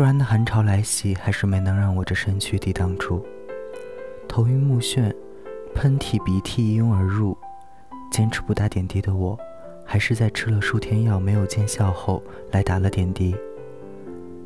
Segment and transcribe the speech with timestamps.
[0.00, 3.22] 突然的寒潮来袭，还是没能让我这身躯抵挡住，
[4.26, 5.14] 头晕目眩，
[5.74, 7.36] 喷嚏鼻涕一拥而入。
[8.10, 9.38] 坚持不打点滴的我，
[9.84, 13.36] 还是在吃了数天药没有见效后来打了点滴。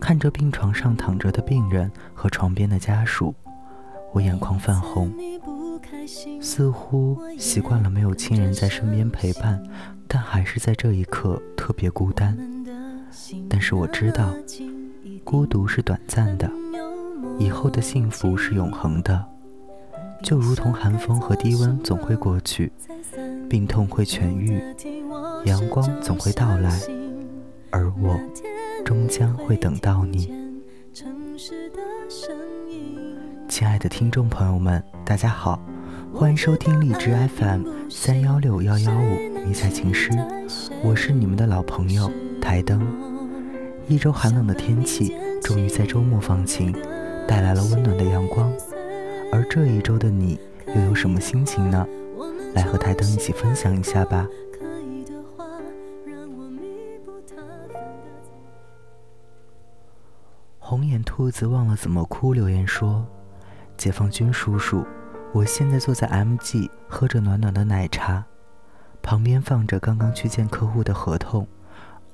[0.00, 3.32] 看着病床上躺着的病人和床边的家属，
[4.12, 5.14] 我眼眶泛红，
[6.40, 9.62] 似乎习惯了没有亲人在身边陪伴，
[10.08, 12.36] 但还是在这一刻特别孤单。
[13.48, 14.34] 但是我知道。
[15.24, 16.50] 孤独是短暂的，
[17.38, 19.24] 以后的幸福是永恒的。
[20.22, 22.72] 就如同寒风和低温总会过去，
[23.48, 24.60] 病痛会痊愈，
[25.44, 26.80] 阳光总会到来，
[27.70, 28.18] 而我
[28.84, 30.32] 终将会等到你。
[33.48, 35.60] 亲爱的听众朋友们，大家好，
[36.12, 40.10] 欢迎收听荔枝 FM 三幺六幺幺五迷彩情诗，
[40.82, 43.15] 我是你们的老朋友台灯。
[43.88, 46.72] 一周寒冷的天气终于在周末放晴，
[47.28, 48.52] 带来了温暖的阳光。
[49.32, 50.38] 而这一周的你
[50.74, 51.86] 又有什么心情呢？
[52.52, 54.26] 来和台灯一起分享一下吧。
[60.58, 63.06] 红眼兔子忘了怎么哭，留言说
[63.78, 64.84] ：“解放军叔叔，
[65.32, 68.24] 我现在坐在 MG，喝着暖暖的奶茶，
[69.00, 71.46] 旁边放着刚刚去见客户的合同。”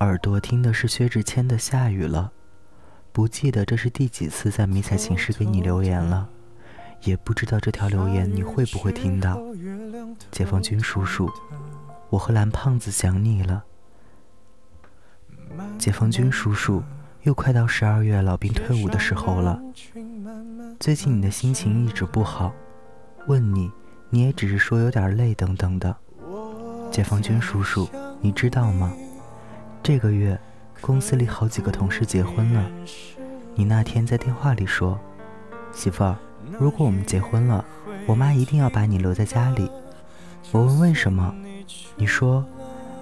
[0.00, 2.32] 耳朵听的是薛之谦的《下雨了》，
[3.12, 6.28] 不记得这是第几次在迷彩寝室给你留言了，
[7.02, 9.40] 也不知道这条留言你会不会听到。
[10.32, 11.30] 解放军叔叔，
[12.10, 13.62] 我和蓝胖子想你了。
[15.78, 16.82] 解放军叔叔，
[17.22, 19.62] 又快到十二月老兵退伍的时候了，
[20.80, 22.52] 最近你的心情一直不好，
[23.28, 23.70] 问你，
[24.10, 25.96] 你也只是说有点累等等的。
[26.90, 27.88] 解放军叔叔，
[28.20, 28.92] 你知道吗？
[29.84, 30.40] 这个月，
[30.80, 32.70] 公司里好几个同事结婚了。
[33.54, 34.98] 你那天在电话里说
[35.76, 36.16] ：“媳妇儿，
[36.58, 37.62] 如果我们结婚了，
[38.06, 39.70] 我妈一定要把你留在家里。”
[40.52, 41.34] 我问为什么，
[41.96, 42.42] 你说：“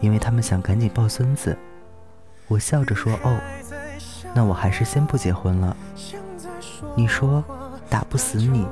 [0.00, 1.54] 因为他们想赶紧抱孙子。”
[2.48, 3.38] 我笑着说：“哦，
[4.34, 5.76] 那我还是先不结婚了。”
[6.96, 7.44] 你说
[7.90, 8.66] ：“打不死你。”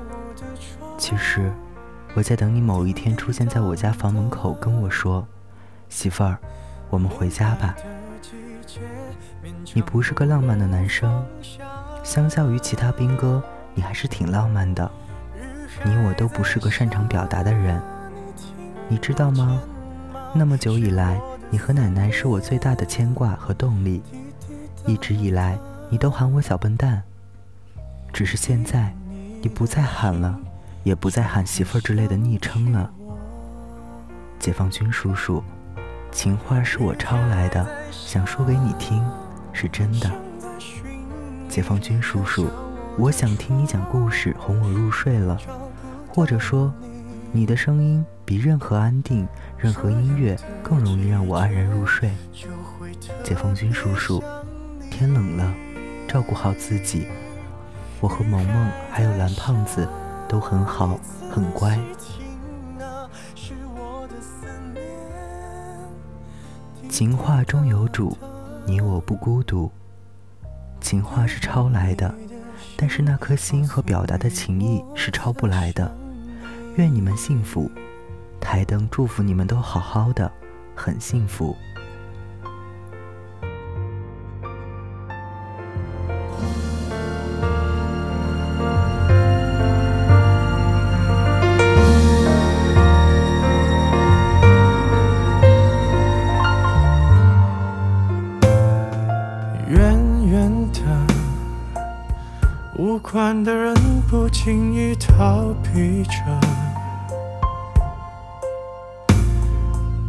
[0.97, 1.53] 其实，
[2.15, 5.29] 我在等你某一天出现在我家房门口，跟我说
[5.91, 6.39] ：“媳妇儿，
[6.89, 7.77] 我们回家吧。”
[9.75, 11.25] 你不是个浪漫的男生，
[12.03, 13.43] 相较于其他兵哥，
[13.75, 14.91] 你还是挺浪漫的。
[15.85, 17.81] 你我都不是个擅长表达的人，
[18.89, 19.61] 你知道吗？
[20.35, 21.21] 那么久以来，
[21.51, 24.03] 你和奶奶是我最大的牵挂和动力。
[24.87, 25.59] 一直以来，
[25.91, 27.03] 你都喊我小笨蛋，
[28.13, 28.95] 只是现在，
[29.43, 30.39] 你不再喊了，
[30.83, 32.91] 也不再喊媳妇儿之类的昵称了。
[34.41, 35.43] 解放军叔叔。
[36.11, 39.05] 情话是我抄来的，想说给你听，
[39.61, 40.09] 是真的。
[41.49, 42.47] 解放军叔叔，
[42.97, 45.37] 我想听你讲故事，哄我入睡了。
[46.07, 46.73] 或者说，
[47.33, 49.27] 你的声音比任何安定、
[49.57, 52.13] 任何音乐更容易让我安然入睡。
[53.25, 54.23] 解放军叔叔，
[54.93, 55.53] 天冷了，
[56.07, 57.09] 照顾好自己。
[58.01, 59.89] 我和萌萌还有蓝胖子
[60.29, 61.01] 都很好，
[61.33, 61.77] 很乖。
[66.89, 68.17] 情话中有主，
[68.69, 69.73] 你我不孤独。
[70.79, 72.15] 情话是抄来的，
[72.77, 75.91] 但是那颗心和表达的情意是抄不来的。
[76.77, 77.71] 愿你们幸福，
[78.39, 80.31] 台灯祝福你们都好好的，
[80.77, 81.57] 很幸福。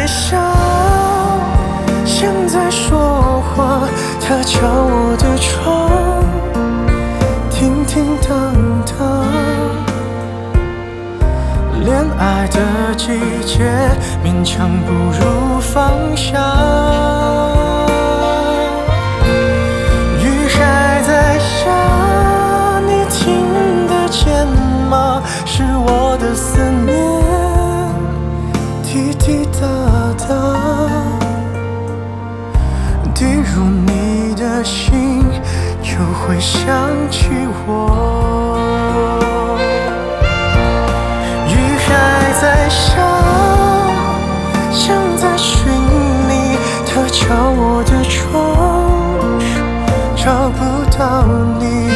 [0.00, 0.38] 微笑，
[2.06, 3.86] 像在说话。
[4.18, 5.90] 它敲我的窗，
[7.50, 8.54] 叮叮当
[8.86, 8.96] 当。
[11.84, 13.70] 恋爱的季节，
[14.24, 17.49] 勉强不如放下。
[36.40, 36.66] 想
[37.10, 37.28] 起
[37.66, 37.68] 我。
[41.46, 42.96] 雨还在下，
[44.72, 45.70] 像在寻
[46.28, 46.56] 你，
[46.86, 49.38] 它敲我的窗，
[50.16, 50.58] 找不
[50.96, 51.26] 到
[51.58, 51.90] 你。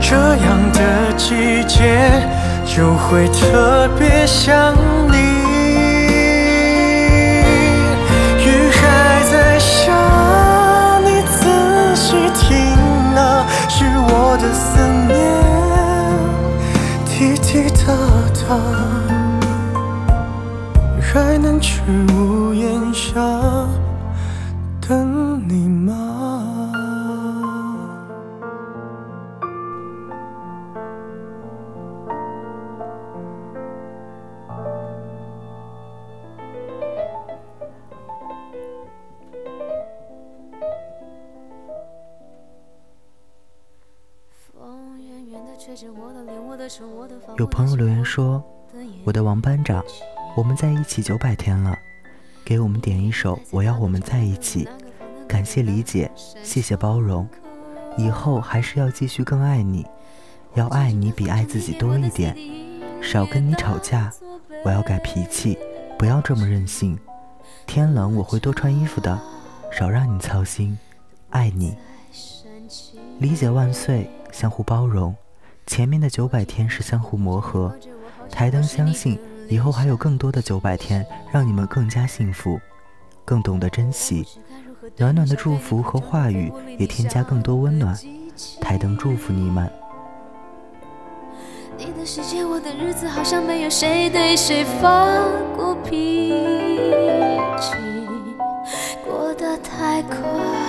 [0.00, 2.26] 这样的季节
[2.66, 4.74] 就会特别想
[5.08, 5.43] 你。
[17.84, 17.92] 滴滴答
[18.48, 18.56] 答，
[21.00, 21.82] 还能去
[22.14, 23.20] 屋檐下
[47.36, 48.40] 有朋友留言说
[49.04, 49.84] ：“我的王班长，
[50.36, 51.76] 我们在一起九百天了，
[52.44, 54.64] 给我们点一首《我要我们在一起》，
[55.26, 56.08] 感谢理解，
[56.44, 57.28] 谢谢包容，
[57.96, 59.84] 以后还是要继续更爱你，
[60.54, 62.36] 要爱你比爱自己多一点，
[63.02, 64.12] 少跟你吵架，
[64.64, 65.58] 我要改脾气，
[65.98, 66.96] 不要这么任性。
[67.66, 69.20] 天冷我会多穿衣服的，
[69.72, 70.78] 少让你操心，
[71.30, 71.76] 爱你，
[73.18, 75.12] 理解万岁，相互包容。”
[75.66, 77.74] 前面的九百天是相互磨合，
[78.30, 79.18] 台灯相信
[79.48, 82.60] 以后还有更多的九百天，让你们更加幸福，
[83.24, 84.26] 更懂得珍惜。
[84.96, 87.96] 暖暖的祝福和话语也添加更多温暖。
[88.60, 89.70] 台灯祝福你们。
[91.78, 95.06] 你的世界，我的日子，好像没有谁对谁发
[95.56, 96.30] 过脾
[97.60, 97.74] 气，
[99.04, 100.63] 过得太快。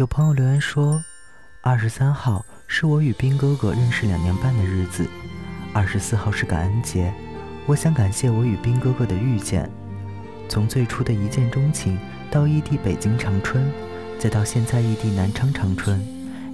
[0.00, 1.04] 有朋友留言说，
[1.60, 5.06] 二十三号是我与兵哥哥认识两年半的日子，
[5.74, 7.12] 二十四号是感恩节，
[7.66, 9.70] 我想感谢我与兵哥哥的遇见，
[10.48, 11.98] 从最初的一见钟情
[12.30, 13.70] 到异地北京长春，
[14.18, 16.02] 再到现在异地南昌长春，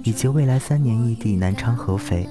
[0.03, 2.27] 以及未来三年异地南昌合肥，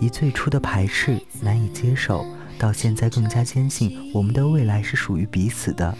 [0.00, 2.24] 以最初的排斥难以接受，
[2.58, 5.94] 到现在更加坚信我们的未来是属于彼此的。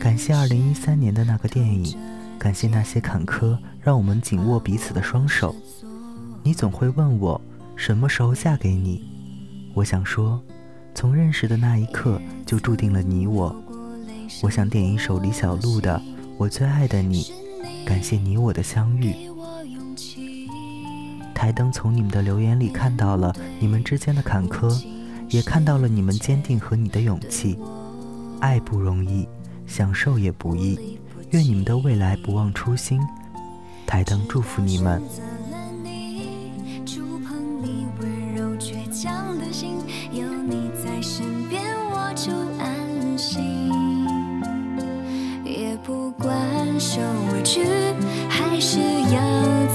[0.00, 1.96] 感谢二零一三年的那个电影，
[2.38, 3.58] 感谢那些坎坷。
[3.86, 5.54] 让我们紧握彼此的双手。
[6.42, 7.40] 你总会问我
[7.76, 9.00] 什么时候嫁给你，
[9.74, 10.42] 我想说，
[10.92, 13.54] 从认识的那一刻就注定了你我。
[14.42, 15.96] 我想点一首李小璐的
[16.36, 17.22] 《我最爱的你》，
[17.86, 19.14] 感谢你我的相遇。
[21.32, 24.84] 台灯从你们的留言里看到了你们之间的坎坷，
[25.28, 27.56] 也看到了你们坚定和你的勇气。
[28.40, 29.28] 爱不容易，
[29.64, 30.98] 享受也不易，
[31.30, 33.00] 愿你们的未来不忘初心。
[33.86, 35.02] 台灯祝福你们
[35.82, 36.30] 你。
[36.84, 39.78] 触碰你温柔倔强的心，
[40.12, 43.70] 有你在身边我就安心。
[45.44, 46.28] 也不管
[46.78, 47.00] 受
[47.32, 47.64] 委屈，
[48.28, 49.20] 还是要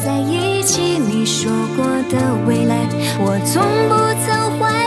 [0.03, 0.81] 在一起。
[1.00, 2.88] 你说过的未来，
[3.20, 4.80] 我从不曾怀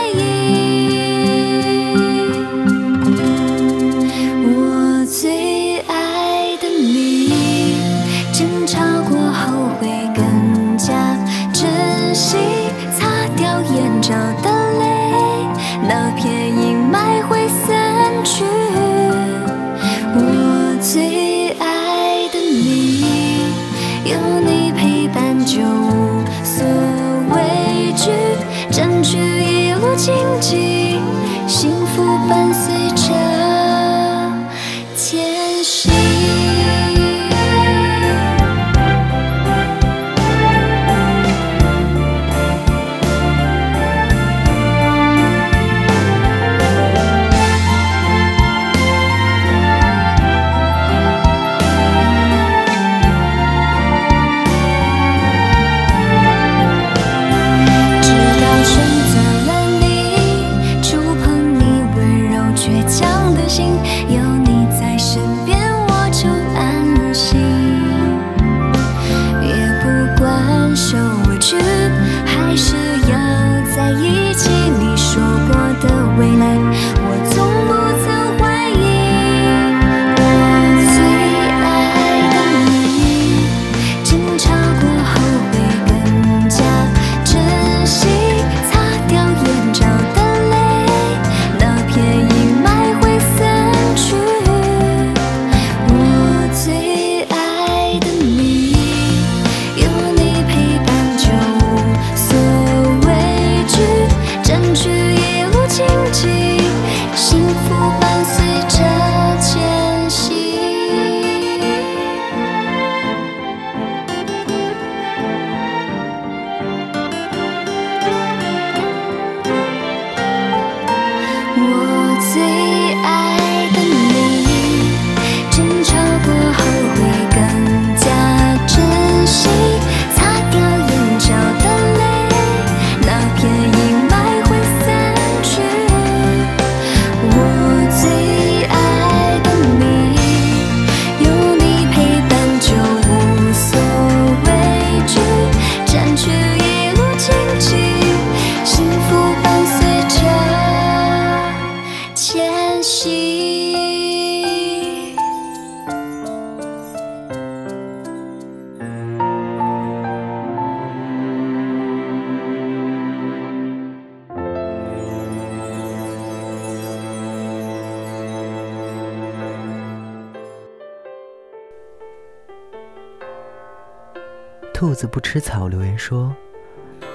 [174.75, 176.35] 兔子不吃草留言说：“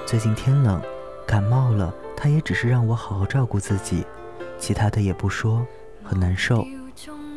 [0.03, 0.81] 最近天冷，
[1.27, 4.03] 感冒了，他也只是让我好好照顾自己，
[4.57, 5.63] 其他的也不说，
[6.03, 6.65] 很难受。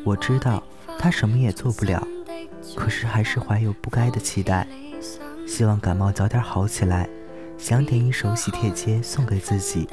[0.03, 0.63] 我知道
[0.99, 2.03] 他什么也做不了，
[2.75, 4.67] 可是还是怀有不该的期待，
[5.47, 7.07] 希望感冒早点好起来。
[7.59, 9.87] 想点一首《喜帖街》送给自己，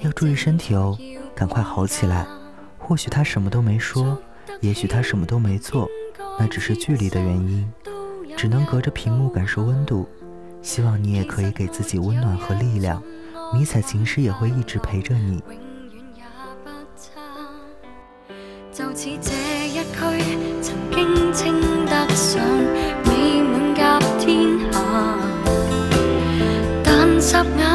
[0.00, 0.98] 要注意身体哦，
[1.32, 2.26] 赶快好起来。
[2.76, 4.20] 或许他什么都没说，
[4.60, 5.88] 也许他什么都没做，
[6.40, 7.72] 那只是距离的原因。”
[8.40, 10.08] 只能隔着屏幕感受温度。
[10.62, 13.02] 希望你也可以给自己温暖和力量
[13.52, 15.42] 迷彩琴师也会一直陪着你。
[18.72, 22.42] 就似这一区曾经称得上
[23.04, 25.18] 美满甲天下。
[26.82, 27.69] 但霎眼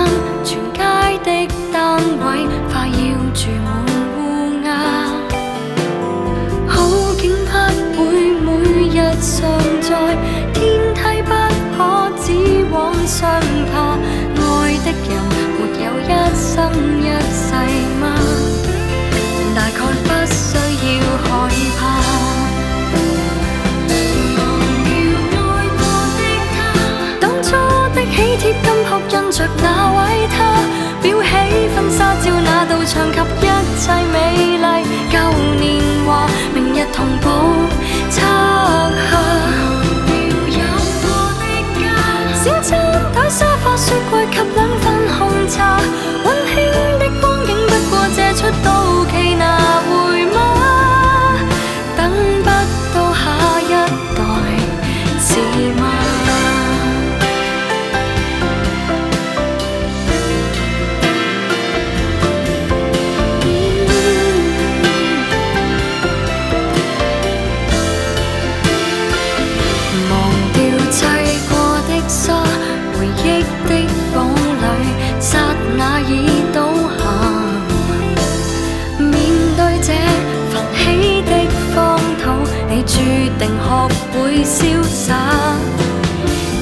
[83.89, 85.15] 学会潇洒，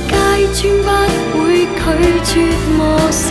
[0.10, 0.12] 街
[0.54, 0.64] 砖
[1.32, 1.80] 不会拒
[2.24, 2.32] 绝
[2.78, 2.82] 磨
[3.12, 3.26] 蚀，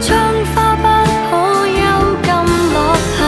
[0.00, 0.06] 窗
[0.54, 0.84] 花不
[1.30, 1.32] 可
[1.66, 1.80] 幽
[2.22, 2.26] 禁
[2.72, 2.76] 落
[3.16, 3.18] 下。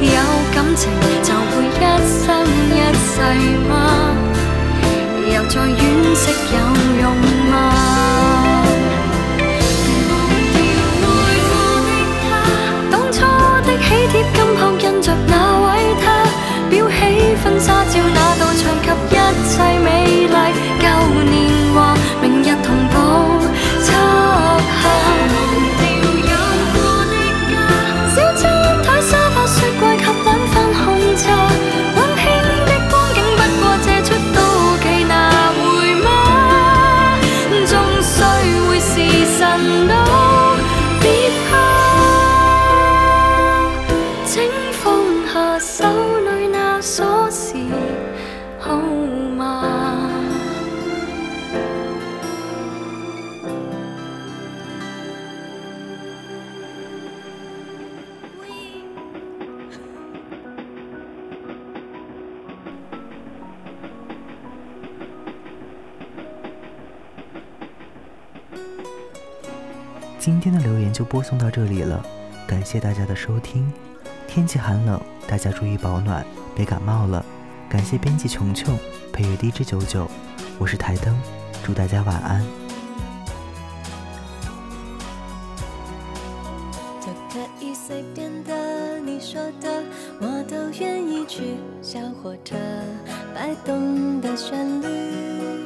[0.00, 0.06] 有
[0.54, 0.80] 感情
[1.22, 2.24] 就会一生
[2.70, 3.12] 一世
[3.68, 3.72] 吗？
[5.32, 6.54] 又再惋惜有
[7.00, 7.04] 用
[7.50, 7.54] 吗？
[70.96, 72.02] 就播送到这里了，
[72.48, 73.70] 感谢大家的收听。
[74.26, 77.22] 天气寒冷，大家注意保暖，别感冒了。
[77.68, 78.78] 感谢编辑琼琼，
[79.12, 80.08] 配乐 DJ 九九，
[80.58, 81.14] 我是台灯，
[81.62, 82.42] 祝大家晚安。
[87.02, 89.84] 都可以随便的，你说的
[90.18, 91.58] 我都愿意去。
[91.82, 92.56] 小火车
[93.34, 95.65] 摆动的旋律，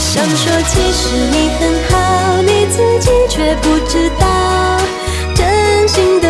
[0.00, 1.60] 想说，其实你很
[1.90, 4.80] 好，你自己却不知道，
[5.34, 6.29] 真心的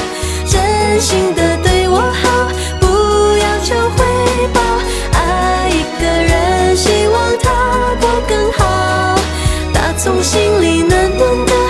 [0.91, 2.51] 真心的对我好
[2.81, 2.85] 不
[3.37, 4.59] 要求回报。
[5.13, 9.15] 爱一个人希望他过更好。
[9.73, 11.60] 打从心里暖暖的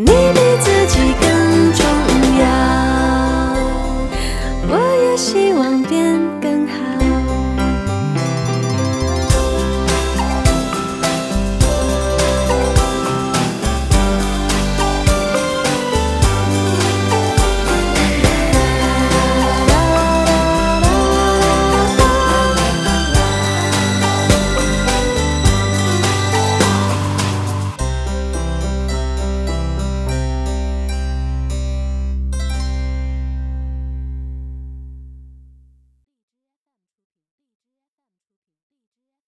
[0.00, 0.47] 你